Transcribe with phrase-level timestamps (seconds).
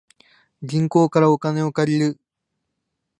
[0.63, 2.19] 銀行からお金を借りる